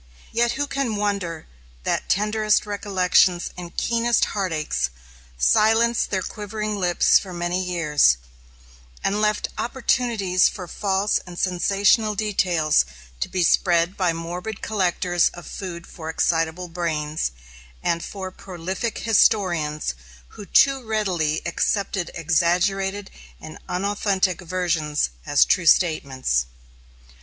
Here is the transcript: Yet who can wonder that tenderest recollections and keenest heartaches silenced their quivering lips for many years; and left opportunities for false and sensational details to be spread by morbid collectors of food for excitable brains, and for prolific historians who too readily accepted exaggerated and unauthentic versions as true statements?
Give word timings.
Yet 0.31 0.53
who 0.53 0.65
can 0.65 0.95
wonder 0.95 1.45
that 1.83 2.09
tenderest 2.09 2.65
recollections 2.65 3.51
and 3.55 3.77
keenest 3.77 4.25
heartaches 4.33 4.89
silenced 5.37 6.09
their 6.09 6.23
quivering 6.23 6.79
lips 6.79 7.19
for 7.19 7.31
many 7.31 7.63
years; 7.63 8.17
and 9.03 9.21
left 9.21 9.49
opportunities 9.59 10.49
for 10.49 10.67
false 10.67 11.19
and 11.27 11.37
sensational 11.37 12.15
details 12.15 12.83
to 13.19 13.29
be 13.29 13.43
spread 13.43 13.95
by 13.95 14.11
morbid 14.11 14.63
collectors 14.63 15.29
of 15.35 15.45
food 15.45 15.85
for 15.85 16.09
excitable 16.09 16.67
brains, 16.67 17.29
and 17.83 18.03
for 18.03 18.31
prolific 18.31 18.97
historians 18.97 19.93
who 20.29 20.47
too 20.47 20.83
readily 20.83 21.43
accepted 21.45 22.09
exaggerated 22.15 23.11
and 23.39 23.59
unauthentic 23.69 24.41
versions 24.41 25.11
as 25.27 25.45
true 25.45 25.67
statements? 25.67 26.47